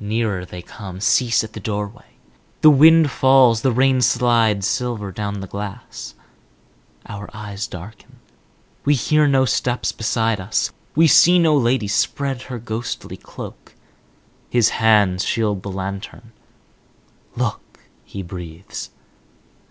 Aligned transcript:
Nearer 0.00 0.46
they 0.46 0.62
come; 0.62 1.00
cease 1.02 1.44
at 1.44 1.52
the 1.52 1.60
doorway. 1.60 2.16
The 2.62 2.70
wind 2.70 3.10
falls, 3.10 3.60
the 3.60 3.72
rain 3.72 4.00
slides 4.00 4.66
silver 4.66 5.12
down 5.12 5.40
the 5.40 5.46
glass. 5.46 6.14
Our 7.04 7.28
eyes 7.34 7.66
darken; 7.66 8.20
we 8.86 8.94
hear 8.94 9.28
no 9.28 9.44
steps 9.44 9.92
beside 9.92 10.40
us; 10.40 10.72
we 10.96 11.06
see 11.06 11.38
no 11.38 11.54
lady 11.54 11.88
spread 11.88 12.40
her 12.48 12.58
ghostly 12.58 13.18
cloak. 13.18 13.74
His 14.48 14.70
hands 14.70 15.26
shield 15.26 15.62
the 15.62 15.70
lantern. 15.70 16.32
"Look," 17.36 17.80
he 18.02 18.22
breathes. 18.22 18.88